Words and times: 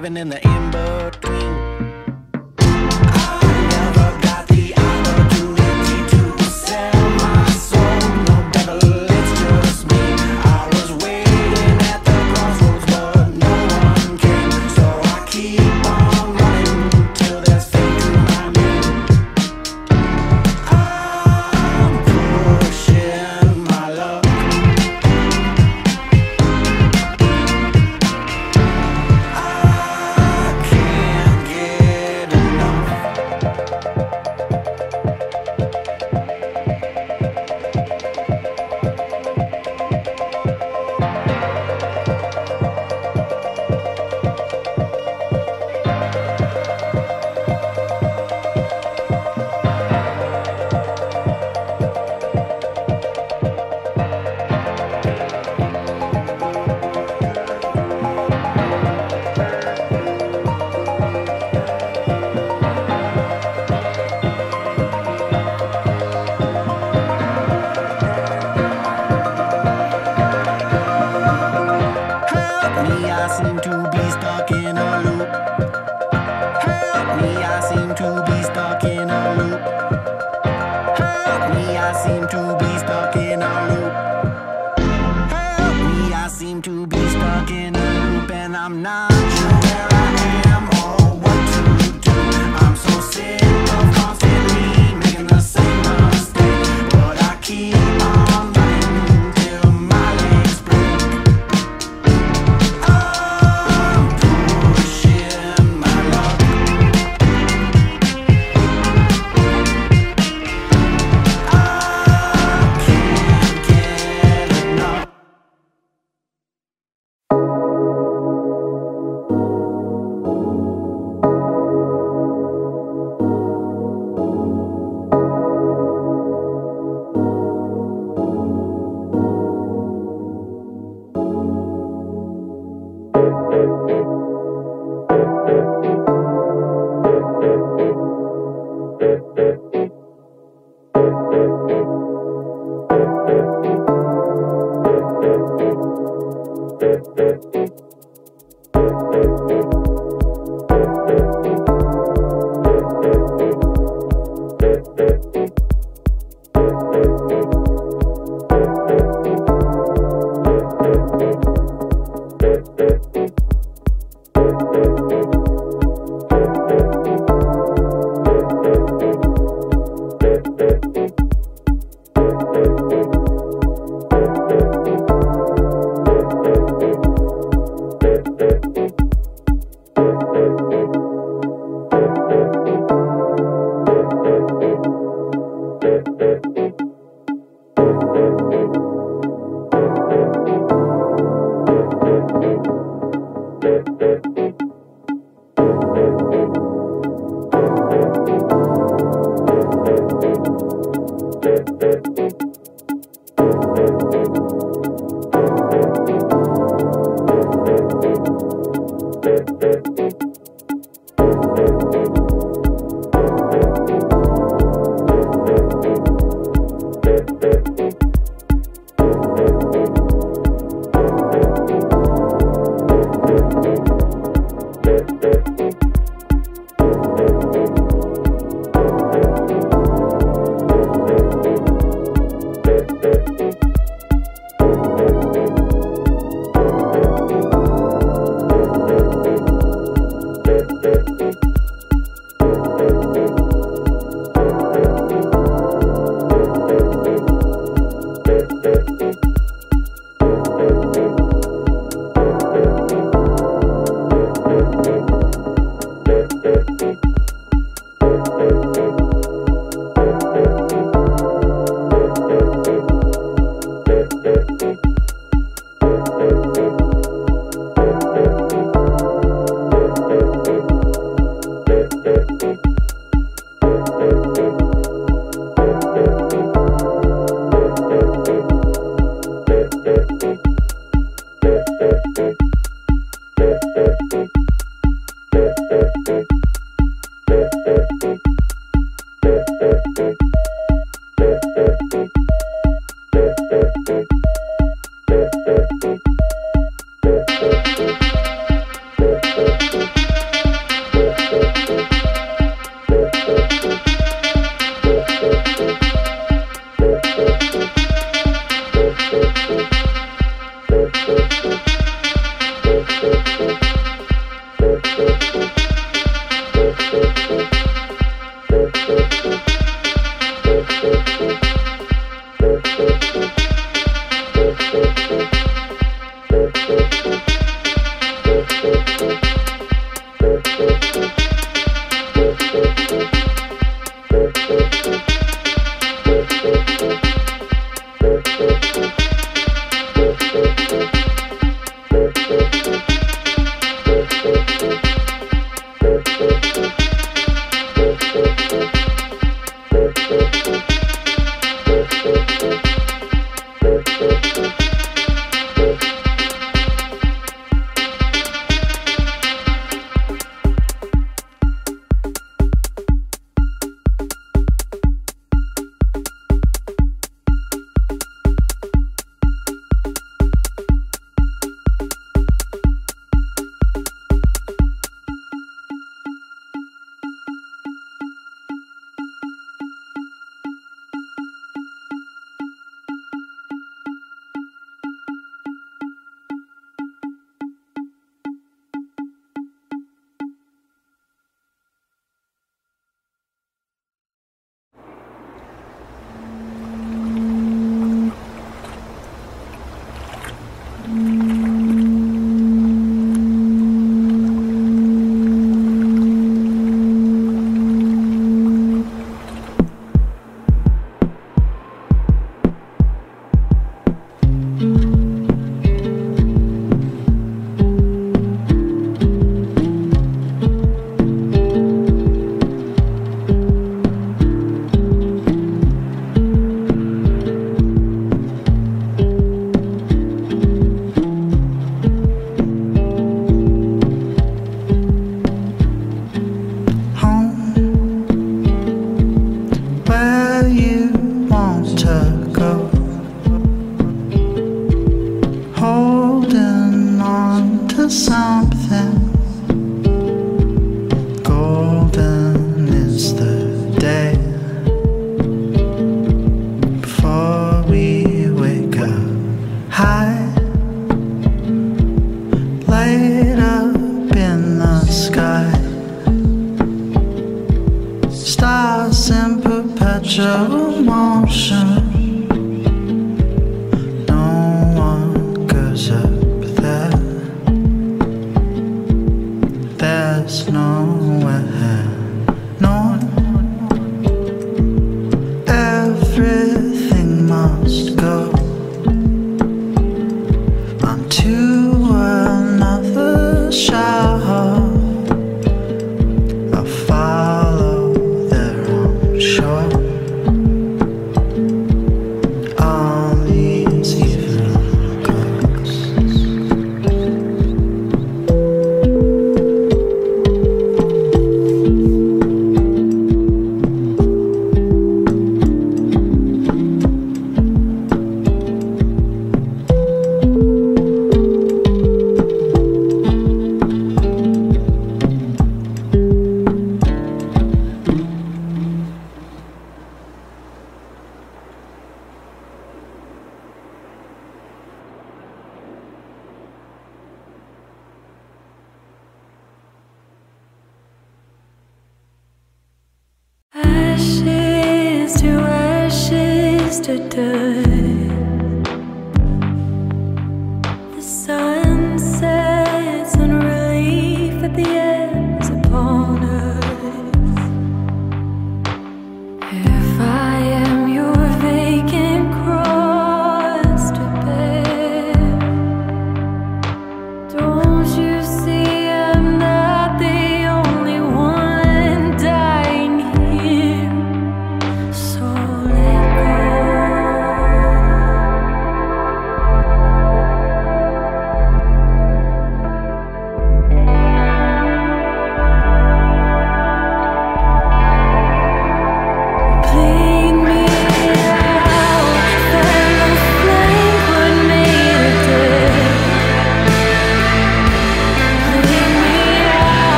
living 0.00 0.16
in 0.16 0.30
the 0.30 0.40
in 0.48 0.70
between. 0.70 1.29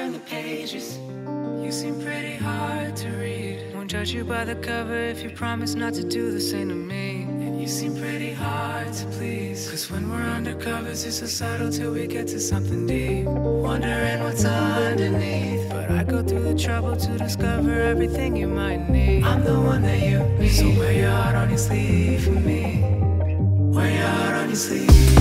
turn 0.00 0.12
the 0.12 0.18
pages. 0.20 0.98
You 1.64 1.70
seem 1.70 2.00
pretty 2.02 2.36
hard 2.36 2.96
to 2.96 3.08
read. 3.10 3.74
Won't 3.74 3.90
judge 3.90 4.12
you 4.12 4.24
by 4.24 4.44
the 4.44 4.54
cover 4.54 4.96
if 4.96 5.22
you 5.22 5.30
promise 5.30 5.74
not 5.74 5.92
to 5.94 6.04
do 6.04 6.30
the 6.30 6.40
same 6.40 6.68
to 6.68 6.74
me. 6.74 7.22
And 7.44 7.60
you 7.60 7.68
seem 7.68 7.94
pretty 7.96 8.32
hard 8.32 8.92
to 8.94 9.04
please. 9.16 9.68
Cause 9.68 9.90
when 9.90 10.10
we're 10.10 10.30
under 10.36 10.54
covers, 10.54 11.04
it's 11.04 11.18
so 11.18 11.26
subtle 11.26 11.70
till 11.70 11.92
we 11.92 12.06
get 12.06 12.26
to 12.28 12.40
something 12.40 12.86
deep. 12.86 13.26
Wondering 13.26 14.22
what's 14.24 14.44
underneath. 14.44 15.68
But 15.68 15.90
I 15.90 16.02
go 16.04 16.22
through 16.22 16.44
the 16.52 16.58
trouble 16.58 16.96
to 16.96 17.18
discover 17.18 17.72
everything 17.92 18.36
you 18.36 18.48
might 18.48 18.88
need. 18.88 19.24
I'm 19.24 19.44
the 19.44 19.60
one 19.60 19.82
that 19.82 20.00
you 20.00 20.18
need. 20.38 20.48
So 20.48 20.66
wear 20.78 20.92
your 20.92 21.10
heart 21.10 21.36
on 21.36 21.50
your 21.50 21.58
sleeve 21.58 22.24
for 22.24 22.40
me. 22.48 22.82
Wear 23.74 23.90
your 23.90 24.08
heart 24.08 24.34
on 24.42 24.48
your 24.48 24.56
sleeve. 24.56 25.19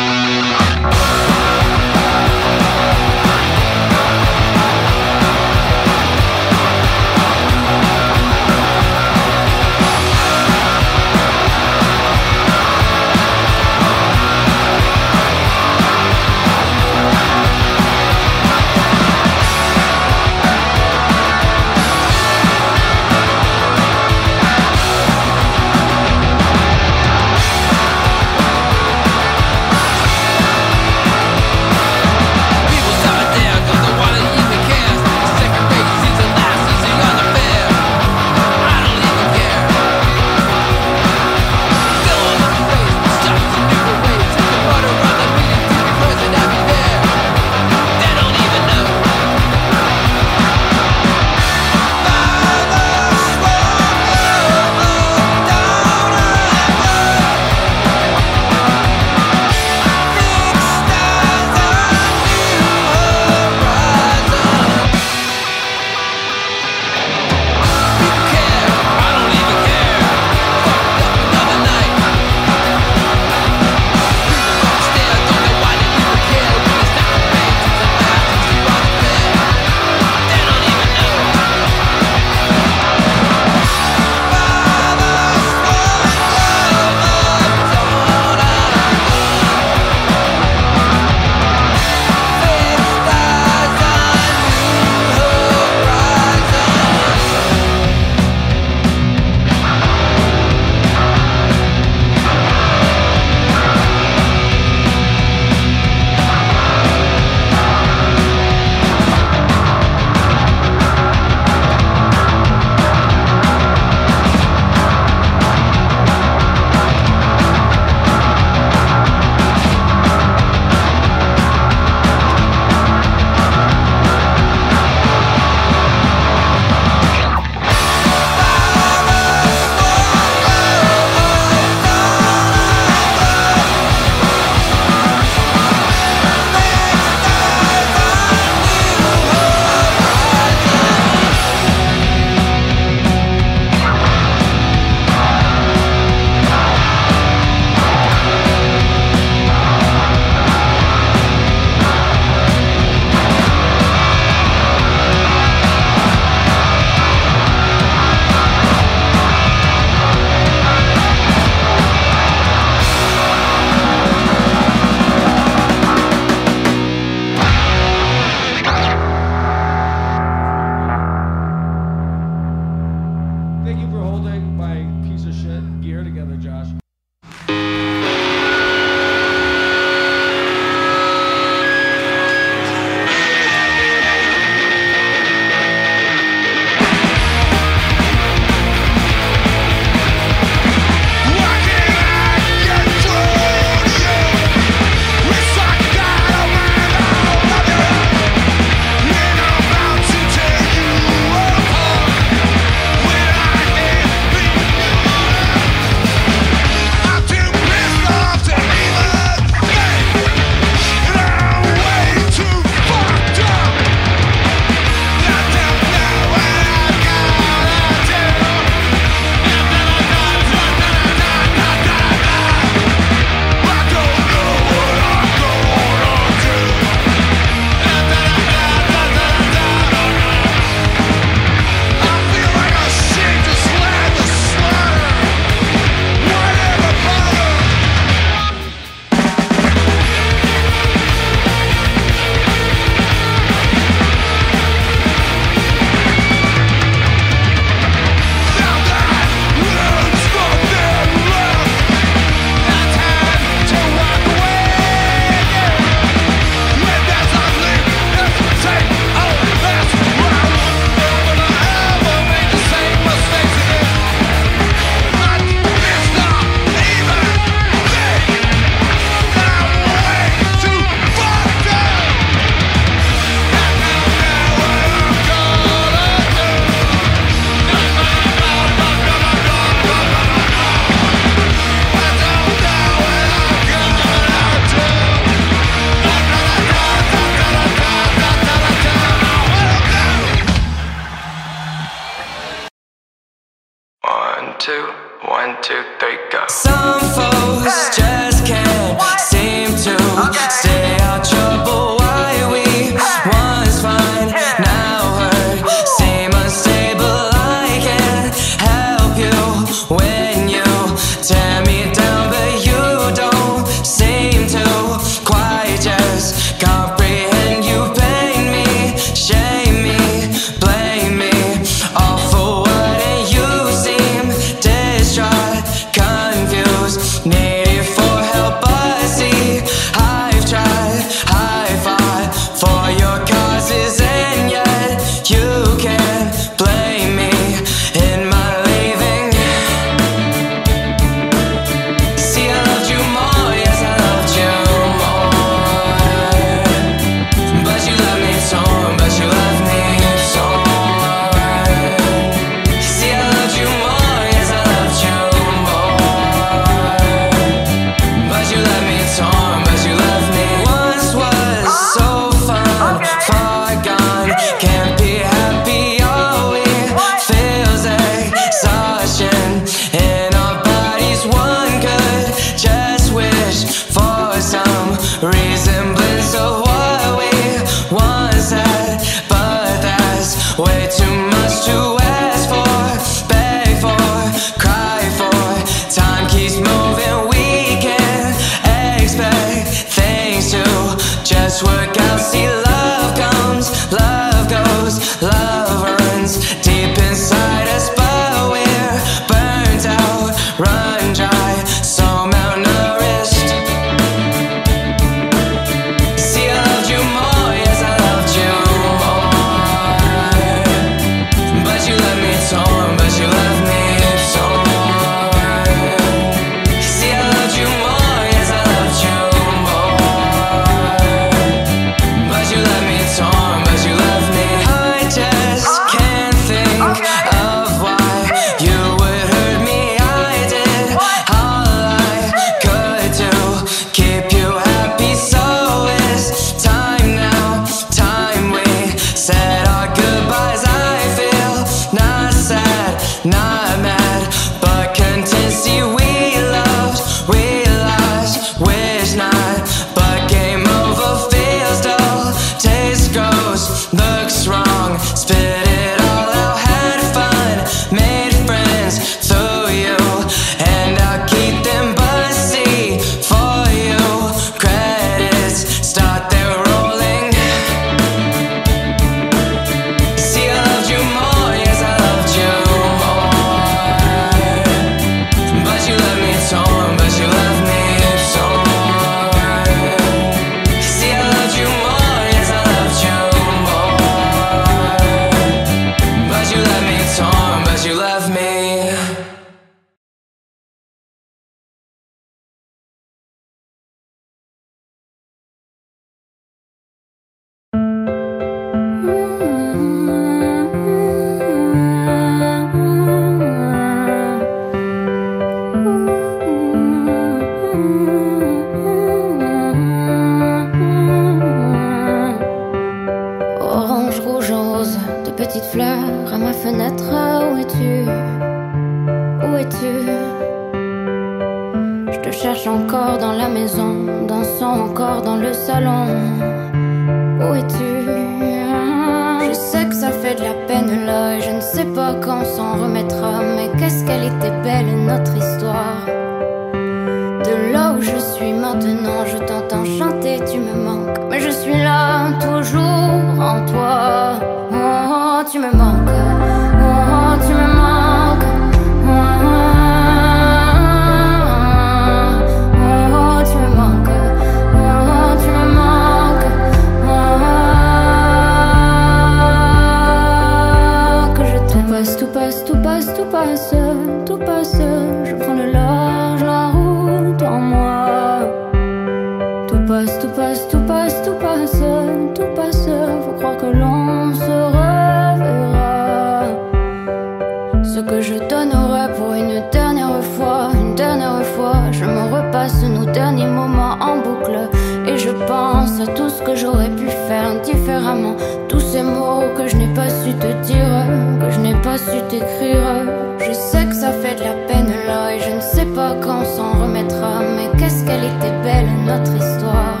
nos 582.88 583.04
derniers 583.04 583.46
moments 583.46 583.96
en 584.00 584.16
boucle. 584.16 584.68
Et 585.06 585.18
je 585.18 585.30
pense 585.30 586.00
à 586.00 586.06
tout 586.12 586.28
ce 586.28 586.42
que 586.42 586.56
j'aurais 586.56 586.90
pu 586.90 587.06
faire 587.28 587.60
différemment. 587.62 588.36
Tous 588.68 588.80
ces 588.80 589.02
mots 589.02 589.44
que 589.56 589.68
je 589.68 589.76
n'ai 589.76 589.92
pas 589.94 590.08
su 590.08 590.32
te 590.34 590.52
dire, 590.66 591.06
que 591.40 591.50
je 591.50 591.60
n'ai 591.60 591.74
pas 591.74 591.96
su 591.96 592.18
t'écrire. 592.28 593.06
Je 593.38 593.52
sais 593.52 593.86
que 593.86 593.94
ça 593.94 594.10
fait 594.10 594.34
de 594.34 594.44
la 594.44 594.54
peine 594.66 594.92
là, 595.06 595.34
et 595.34 595.40
je 595.40 595.50
ne 595.50 595.60
sais 595.60 595.86
pas 595.86 596.16
quand 596.20 596.40
on 596.40 596.56
s'en 596.56 596.72
remettra. 596.82 597.40
Mais 597.56 597.78
qu'est-ce 597.78 598.04
qu'elle 598.04 598.24
était 598.24 598.56
belle, 598.64 598.90
notre 599.06 599.34
histoire. 599.36 600.00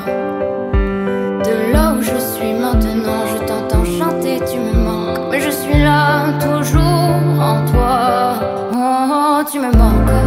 De 1.46 1.72
là 1.72 1.94
où 1.96 2.02
je 2.02 2.18
suis 2.34 2.52
maintenant, 2.54 3.22
je 3.32 3.46
t'entends 3.46 3.84
chanter, 3.84 4.40
tu 4.50 4.58
me 4.58 4.72
manques. 4.72 5.20
Mais 5.30 5.40
je 5.40 5.50
suis 5.50 5.78
là, 5.78 6.32
toujours 6.40 7.22
en 7.40 7.64
toi. 7.70 8.34
Oh, 8.74 9.40
oh 9.40 9.42
tu 9.50 9.60
me 9.60 9.70
manques. 9.76 10.25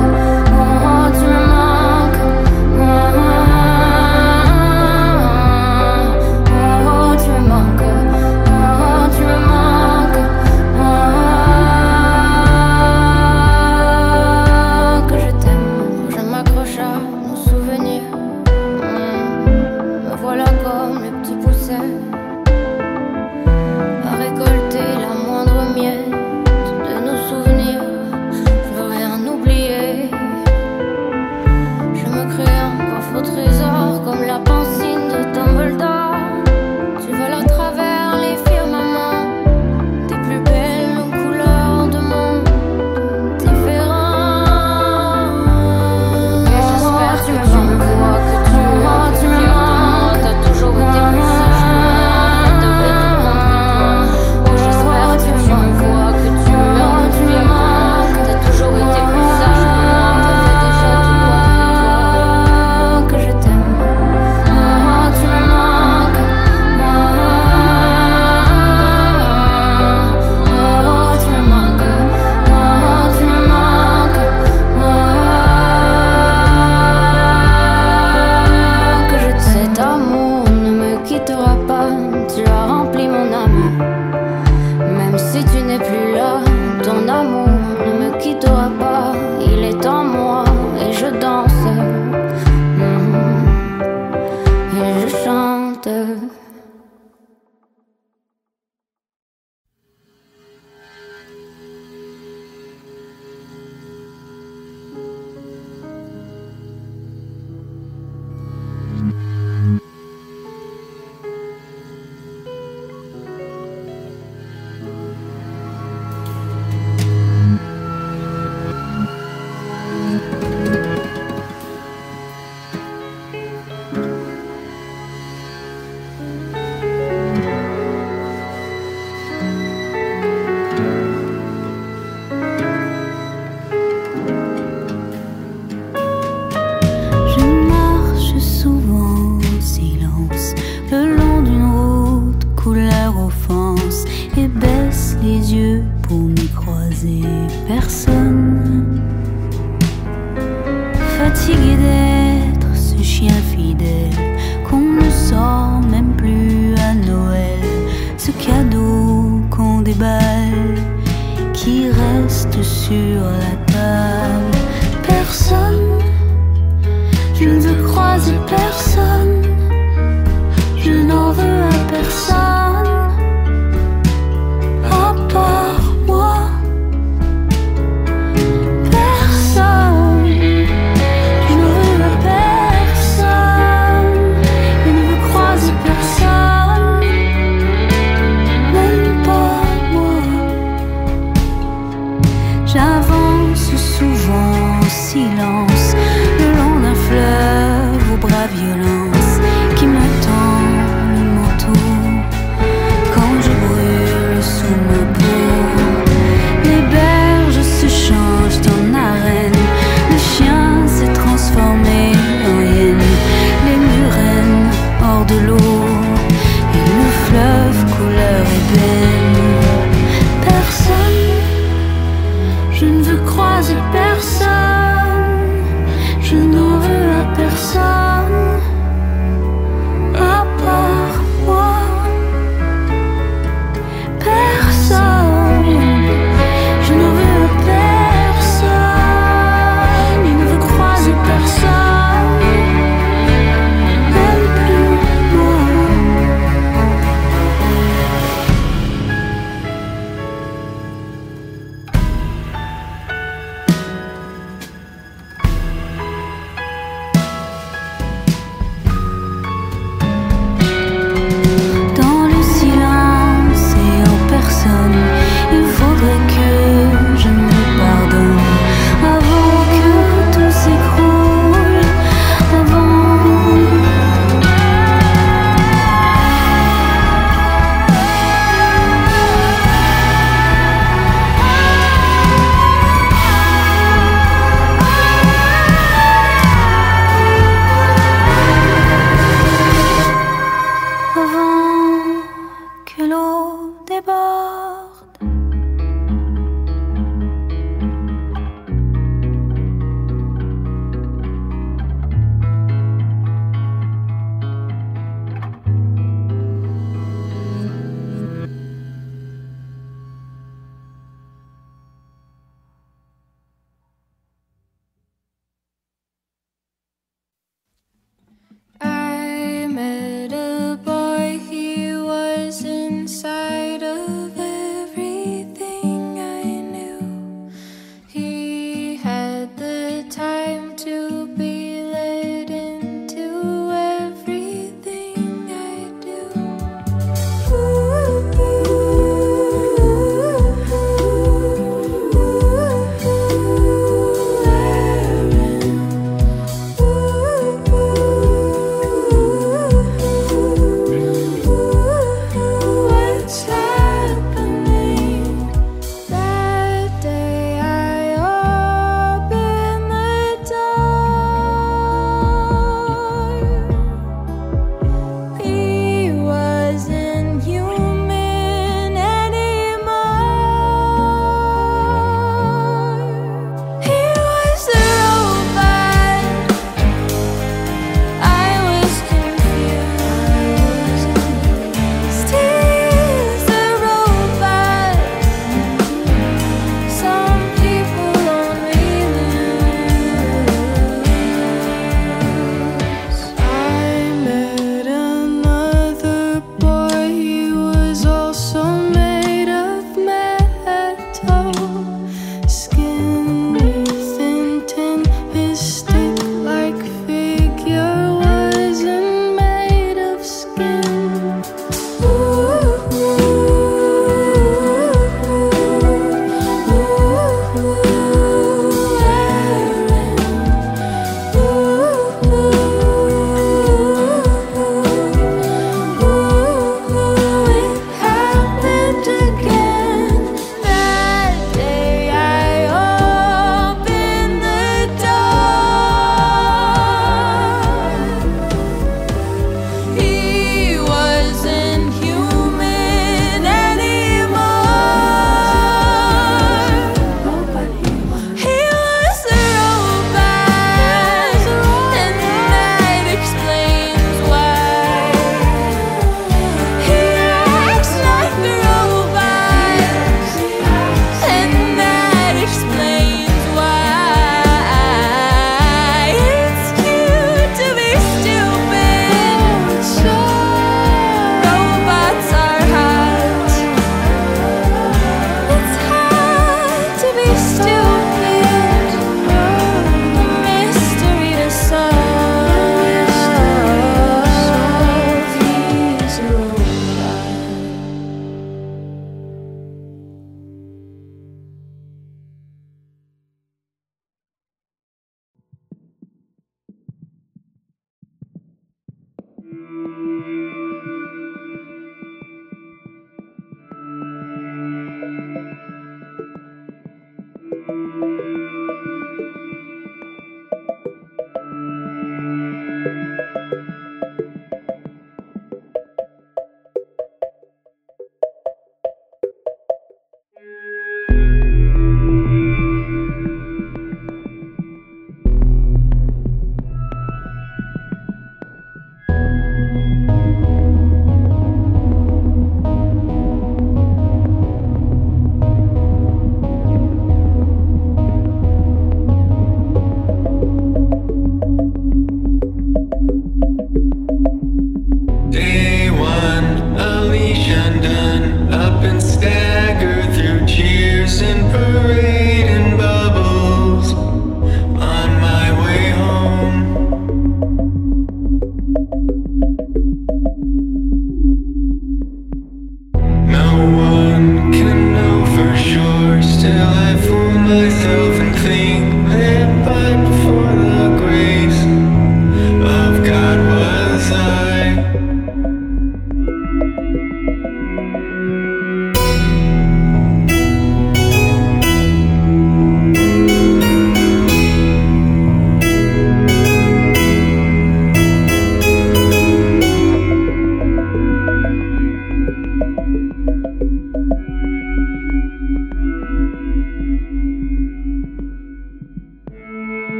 water 95.90 96.30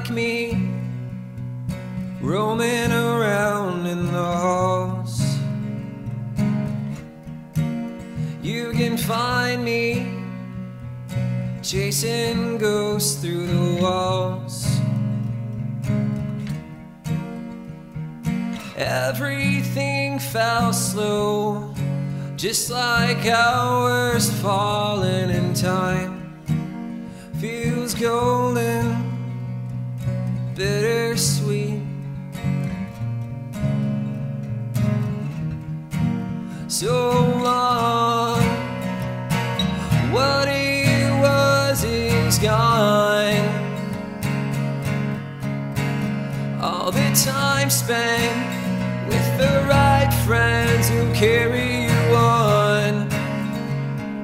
Like 0.00 0.10
me, 0.10 0.70
roaming 2.22 2.90
around 2.90 3.86
in 3.86 4.06
the 4.06 4.32
halls. 4.42 5.20
You 8.42 8.72
can 8.72 8.96
find 8.96 9.62
me 9.62 10.06
chasing 11.62 12.56
ghosts 12.56 13.20
through 13.20 13.46
the 13.46 13.82
walls. 13.82 14.66
Everything 18.76 20.18
fell 20.18 20.72
slow, 20.72 21.74
just 22.36 22.70
like 22.70 23.26
hours 23.26 24.30
falling 24.40 25.28
in 25.28 25.52
time. 25.52 26.16
Feels 27.38 27.94
golden, 27.94 28.89
bittersweet. 30.60 31.80
So 36.68 36.96
long, 37.42 38.42
what 40.12 40.48
it 40.48 41.10
was 41.22 41.82
is 41.82 42.38
gone. 42.38 43.48
All 46.60 46.92
the 46.92 47.10
time 47.24 47.70
spent 47.70 49.08
with 49.08 49.28
the 49.38 49.64
right 49.66 50.12
friends 50.26 50.90
who 50.90 51.10
carry 51.14 51.84
you 51.84 52.14
on. 52.14 53.08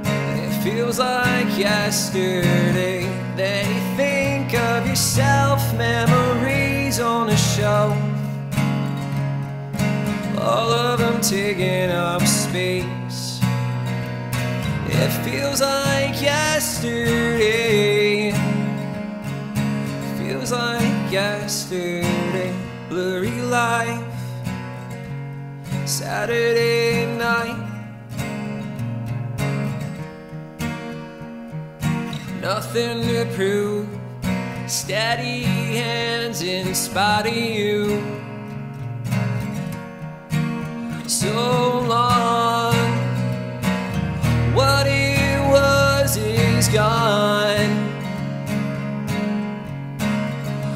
It 0.05 0.53
feels 0.63 0.99
like 0.99 1.57
yesterday. 1.57 3.05
Then 3.37 3.65
you 3.75 3.97
think 3.97 4.16
yourself, 4.97 5.61
memories 5.75 7.01
on 7.01 7.29
a 7.29 7.37
shelf. 7.37 7.95
All 10.39 10.73
of 10.73 10.99
them 10.99 11.21
taking 11.21 11.91
up 11.91 12.23
space. 12.23 13.39
It 14.89 15.11
feels 15.23 15.61
like 15.61 16.19
yesterday. 16.23 17.13
Feels 20.17 20.51
like 20.51 21.13
yesterday. 21.13 22.55
Blurry 22.89 23.39
life. 23.43 24.03
Saturday 25.85 27.05
night. 27.19 27.61
Nothing 32.41 33.03
to 33.03 33.27
prove. 33.35 33.86
Steady 34.69 35.45
hands 35.45 36.43
in 36.43 36.75
spite 36.75 37.29
of 37.29 37.37
you. 37.37 38.03
So 41.07 41.85
long. 41.87 42.75
What 44.55 44.89
it 44.89 45.41
was 45.53 46.17
is 46.17 46.67
gone. 46.69 47.71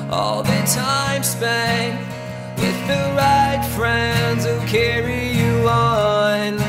All 0.08 0.44
the 0.44 0.62
time 0.72 1.24
spent 1.24 1.98
with 2.58 2.86
the 2.86 3.12
right 3.16 3.64
friends 3.74 4.44
who 4.44 4.56
carry 4.68 5.32
you 5.32 5.68
on. 5.68 6.60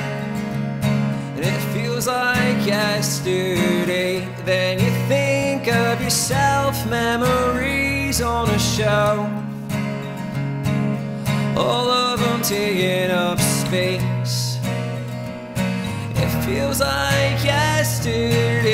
And 1.35 1.45
it 1.45 1.61
feels 1.71 2.07
like 2.07 2.65
yesterday. 2.65 4.27
Then 4.43 4.79
you 4.79 4.89
think 5.07 5.67
of 5.67 6.01
yourself, 6.01 6.70
memories 6.91 8.21
on 8.21 8.49
a 8.49 8.59
shelf. 8.59 9.29
All 11.55 11.89
of 11.89 12.19
them 12.19 12.41
taking 12.41 13.09
up 13.09 13.39
space. 13.39 14.59
It 16.23 16.29
feels 16.45 16.81
like 16.81 17.41
yesterday. 17.45 18.73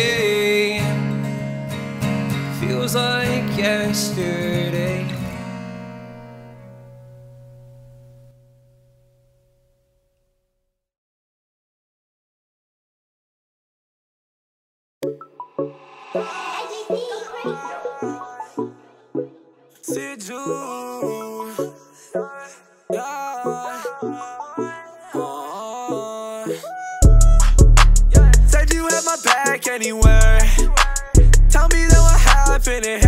Feels 2.60 2.96
like 2.96 3.56
yesterday. 3.56 4.97
Anywhere. 29.78 30.40
Tell 31.52 31.68
me 31.70 31.86
that 31.86 32.02
what 32.02 32.20
happened 32.20 33.07